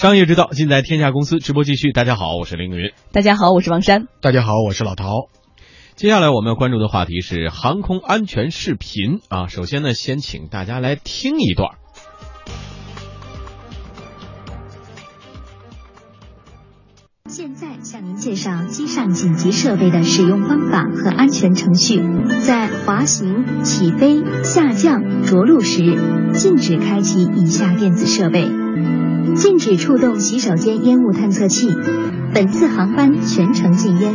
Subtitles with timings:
[0.00, 1.40] 商业之道，尽在天下公司。
[1.40, 2.92] 直播继续，大家好，我是凌云。
[3.10, 4.06] 大家好，我是王珊。
[4.20, 5.28] 大家好，我是老陶。
[5.96, 9.48] 接下来我们要关注的话题是航空安全视频啊。
[9.48, 11.70] 首先呢，先请大家来听一段。
[17.28, 22.00] 现在向您介绍机上紧急设备的使用方法和安全程序。
[22.46, 25.98] 在滑行、起飞、下降、着陆时，
[26.34, 28.48] 禁止开启以下电子设备：
[29.34, 31.68] 禁止触动洗手间烟雾探测器。
[32.34, 34.14] 本次航班全程禁烟。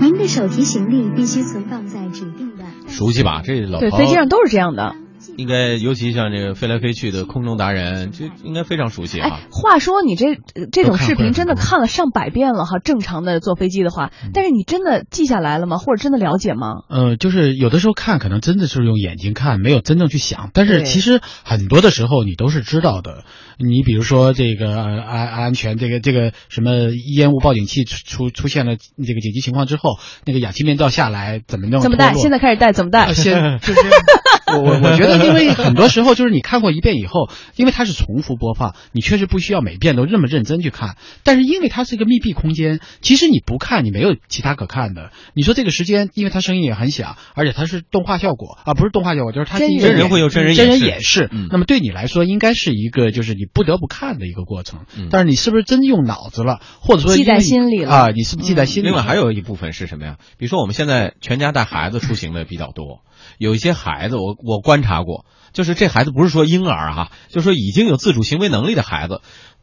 [0.00, 2.64] 您的手提行李必须存放在指定的。
[2.86, 3.42] 熟悉吧？
[3.44, 4.94] 这老对，飞机上都是这样的。
[5.38, 9.28] 应该尤其像这个飞来飞去的空中达人，这应该非常熟悉啊。
[9.28, 10.36] 哎，话说你这
[10.72, 15.78] 这种视频真的看了上百遍了哈，正常的坐飞机的话，但是你真的记下来了吗？
[15.78, 16.82] 或者真的了解吗？
[16.90, 20.50] 呃，就是有的时候看，可能真的是用眼睛看，没有真正去想。
[20.52, 23.22] 但是其实很多的时候你都是知道的。
[23.60, 26.72] 你比如说这个安安全，这个这个什么
[27.16, 31.80] 烟雾报警器出出现了这个紧急情况之后，那个氧气面罩下来怎么弄？
[31.80, 32.14] 怎么戴？
[32.14, 33.12] 现在开始戴，怎么戴？
[33.14, 33.80] 先 就是
[34.56, 40.96] 我我我觉得，因为很多时候就是你看过一遍以后，因为它是重复播放，你确实不需要每遍都那么认真去看。
[41.22, 45.10] 但是因为它是一个密闭空间，其实你不看你没有其他可看的。
[45.34, 51.28] 你说这个时间，因为它声音也很响，而且它是动画效果啊，不是动画效果，就是它是一个真人会有真人真人演示。
[51.30, 54.86] 嗯，那么对你来说，应该是一个就是你不得不看的一个过程。
[54.96, 58.08] 嗯，但是你是不是真用脑子了，或者说记在心里了啊？
[58.14, 58.88] 你是不是记在心里？
[58.88, 60.16] 另外还有一部分是什么呀？
[60.38, 63.02] 比如说我们现在全家带孩子出行的比较多，
[63.38, 69.20] 有一些孩子我我观察过，就是这孩子不是说婴儿哈，就说已经有自主行为能力的孩子，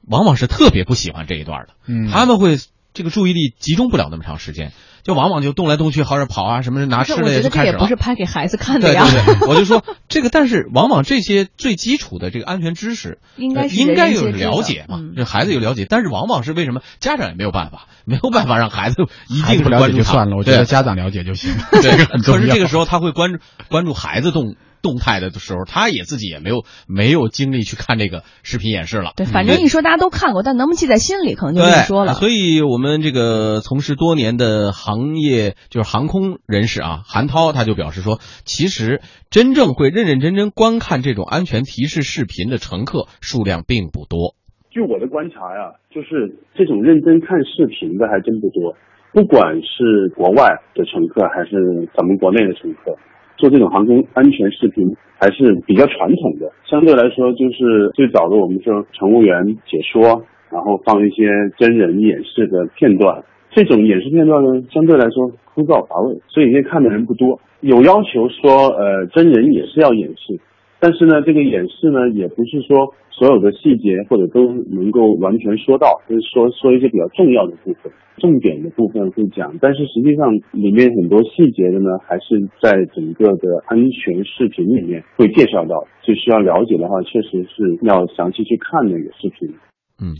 [0.08, 1.73] 往往是特别不喜欢这一段的。
[1.88, 2.58] 嗯，他们会
[2.94, 4.72] 这个注意力集中不了那么长时间。
[5.06, 7.78] 就往往就动来动去，好者跑啊，什么拿吃的也就开始了。
[7.78, 9.08] 不是拍给孩子看的呀。
[9.08, 14.98] 对对对，我就说这个，但是往往这些最基础的这个安全知识，应该应该有了解嘛。
[15.00, 18.95] 嗯、这孩子有了解，但是往往是为什么家长也没有办法，没有办法让孩子
[19.30, 20.38] 一定不了解就算了。
[20.38, 21.54] 我觉得家长了解就行。
[21.84, 22.39] 对，很重要。
[22.39, 23.38] 可是这个时候他会关注
[23.70, 24.55] 关注孩子动。
[24.86, 29.14] 动态的时候，他也自己也没有没有精力去看这个视频演示了。
[29.16, 32.14] 对，反正一说大家都看过，但能不能记在心里，可能就另说了。
[32.14, 39.02] 所以我们这个从事多年的行业就是航空人士啊，韩涛他就表示说，其实
[39.32, 44.36] 真正会认认真真观看这种安全提示视频的乘客数量并不多。
[44.70, 48.76] 据我的观察呀，就是这种认真看视频的还真不多，
[49.14, 52.94] 不管是国外的乘客还是咱们国内的乘客。
[53.38, 63.23] 做这种航空安全视频还是比较传统的，相对来说就是最早的我们说乘务员解说，然后放一些真人演示的片段。
[63.52, 67.40] 这种演示片段呢，相对来说枯燥乏味，所以现在看的人不多。
[67.62, 70.38] 有要求说，呃，真人也是要演示，
[70.80, 77.91] 但是呢，这个演示呢，也不是说所有的细节或者都能够完全说到，就是说说一些比较重要的部分。
[78.17, 85.86] 重点的部分会讲，但是实际上里面很多细节的呢，还是在整个的安全视频里面会介绍到。
[86.02, 89.55] 就需要了解的话，确实是要详细去看那个视频。
[89.99, 90.15] 嗯，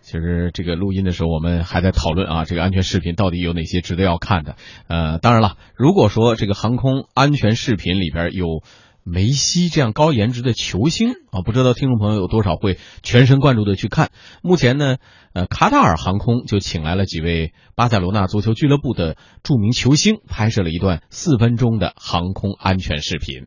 [0.00, 4.54] 其实这个录音的时候，我们还在讨论啊，这个安全视频到底有哪些值得要看的。
[4.88, 8.62] 呃，当然了，如果说这个航空安全视频里边有。
[9.04, 14.10] 梅西这样高颜值的球星啊，不知道听众朋友有多少会全神贯注的去看。
[14.42, 14.96] 目前呢，
[15.32, 23.46] 呃，卡塔尔航空就请来了几位巴塞罗那足球俱乐部的著名球星，拍摄了一段四分钟的航空安全视频。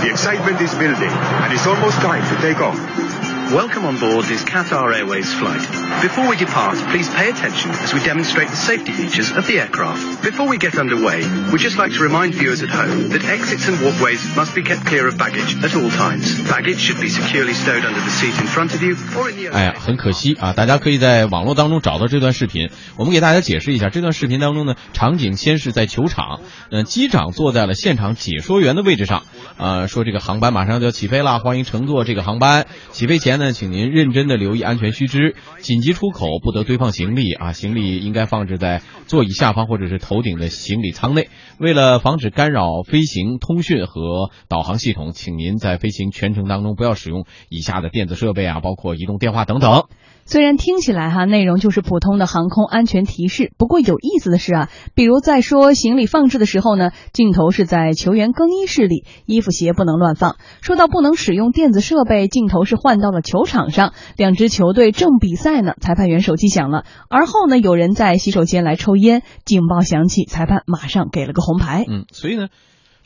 [0.00, 3.23] The excitement is building, and it's almost time to take off.
[3.52, 5.60] Welcome on board this Qatar Airways flight.
[6.00, 10.22] Before we depart, please pay attention as we demonstrate the safety features of the aircraft.
[10.22, 11.22] Before we get underway,
[11.52, 14.86] we'd just like to remind viewers at home that exits and walkways must be kept
[14.86, 16.40] clear of baggage at all times.
[16.48, 19.50] Baggage should be securely stowed under the seat in front of you or in the
[19.50, 20.54] 哎呀，很可惜啊！
[20.54, 22.70] 大家可以在网络当中找到这段视频。
[22.96, 26.40] 我们给大家解释一下，这段视频当中呢，场景先是在球场，
[26.70, 29.22] 呃，机长坐在了现场解说员的位置上，
[29.58, 32.66] 呃，说这个航班马上就要起飞了，欢迎乘坐这个航班。
[32.90, 41.28] 起飞前那，请您认真的留意安全须知，紧急出口不得堆放行李啊，行李应该放置在座椅下方或者是头顶的行李舱内。
[41.58, 49.84] 为了防止干扰飞行通讯和导航系统，请您在飞行全程当中不要使用以下的电子设备啊，包括移动电话等等。
[50.26, 71.84] 虽然听起来哈内容就是普通的航空安全提示，不过有意思的是啊，比如在说行李放置的时候呢，镜头是在球员更衣室里，衣服鞋不能乱放；说到不能使用电子设备，镜头是换到了球场上，两支球队正比赛呢，裁判员手机响了，而后呢有人在洗手间来抽烟，警报响起，裁判马上给了个红牌。
[71.88, 72.48] 嗯，所以呢。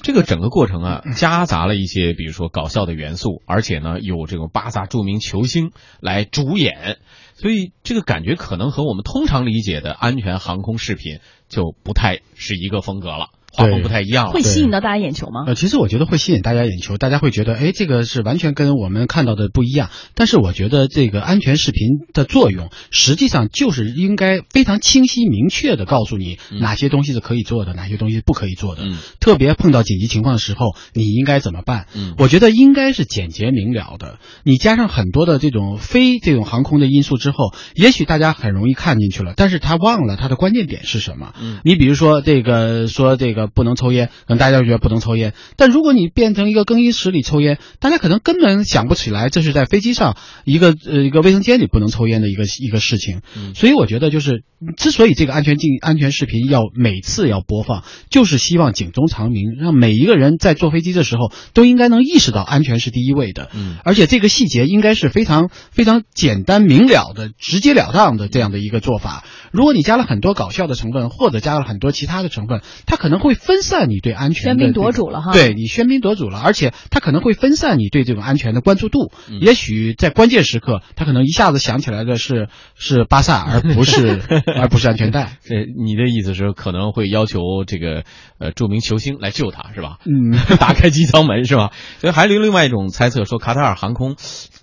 [0.00, 6.98] 这个整个过程啊，夹杂了一些比如说搞笑的元素，而且呢有这种巴萨著名球星来主演，
[7.34, 11.18] 所以这个感觉可能和我们通常理解的安全航空视频
[11.48, 13.30] 就不太是一个风格了。
[13.58, 15.44] 画风不太一样，会吸引到大家眼球吗？
[15.46, 19.90] 呃，其实我觉得会吸引大家眼球，大家会觉得，哎，这个是完全跟我们看到的不一样。
[20.14, 28.84] 但是我觉得这个安全视频的作用，实际上就是应该非常清晰明确的告诉你哪些东西是可以做的，哪些东西是不可以做的。
[28.84, 31.86] 嗯，特别碰到紧急情况的时候，你应该怎么办？
[31.94, 34.18] 嗯，我觉得应该是简洁明了的。
[34.44, 41.34] 你加上很多的这种非这种航空的因素之后，也许大家很容易看进去了，但是他忘了他的关键点是什么。
[41.40, 44.08] 嗯，你比如说这个说这个不能抽烟。
[44.26, 53.20] 可能大家就觉得不能抽烟，但如果你变成一个更衣室里抽烟，大家可能根本想不起来这是在飞机上一个呃一个卫生间里不能抽烟的一个一个事情。
[53.36, 54.42] 嗯，所以我觉得就是
[54.76, 63.50] 之所以这个安全镜安全视频要每次要播放，就是希望警钟长鸣，让每一个人在坐飞机的时候都应该能意识到安全是第一位的。
[63.54, 69.24] 嗯，而且这个细节应该是非常非常简单明了的、直截了当的这样的一个做法。
[69.52, 75.32] 如果你加了很多搞笑的成分，或者加了很多其他的成分，它可能会分散你对安全喧宾夺主了哈。
[75.32, 79.10] 对你喧宾夺主了，而且它可能会分散你对这种安全的关注度。
[79.30, 84.20] 嗯、也许在关键时刻，他可能一下子想起来的是是巴萨，而不是
[84.56, 85.38] 而不是安全带。
[85.42, 88.04] 这你的意思是可能会要求这个
[88.38, 89.98] 呃著名球星来救他是吧？
[90.04, 91.70] 嗯， 打开机舱门是吧？
[91.98, 94.16] 所以还有另外一种猜测说，卡塔尔航空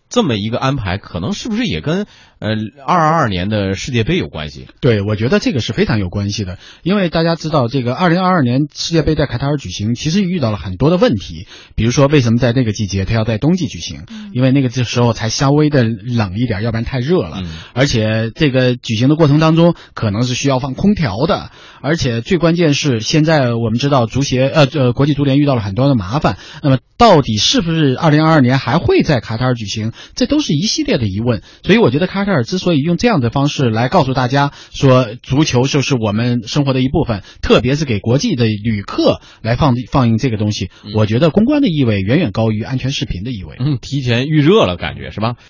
[0.09, 2.05] 这么一个安排，可能是不是也跟
[2.39, 2.49] 呃
[2.85, 4.67] 二二二年的世界杯有关系？
[4.79, 14.05] 对，我觉得这个是非常有关系的，因为大家知道，这个二零二二年世界杯在卡塔尔举行，其实遇到了很多的问题，比如说为什么在那个季节它要在冬季举行？
[14.31, 17.41] 因为那个时候才稍微的冷一点，要不然太热了。
[17.43, 21.51] 嗯、而且这个举行的过程当中，可能是需要放空调的，
[21.81, 29.93] 而且最关键是现在我们知道足协呃呃国际足联遇到了很多的麻烦，那么到底是不是二零二二年还会在卡塔尔举行？
[30.15, 31.41] 这都是一系列的疑问。
[31.63, 43.55] 所以我觉得卡塔尔之所以用这样的方式来告诉大家说，足球就是我们生活的一部分，特别是给国际的旅客来放放映这个东西，嗯、我觉得公关的意味远远高于安全视频的意味。
[43.59, 45.35] 嗯，提前预热了，感觉是吧？